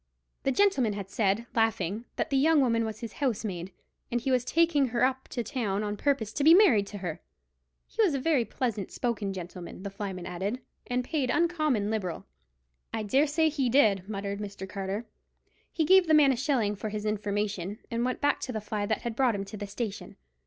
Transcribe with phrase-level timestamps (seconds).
[0.41, 3.71] The gentleman had said, laughing, that the young woman was his housemaid,
[4.11, 7.21] and he was taking her up to town on purpose to be married to her.
[7.85, 12.25] He was a very pleasant spoken gentleman, the flyman added, and paid uncommon liberal.
[12.91, 14.67] "I dare say he did," muttered Mr.
[14.67, 15.05] Carter.
[15.71, 18.87] He gave the man a shilling for his information, and went back to the fly
[18.87, 20.15] that had brought him to the station.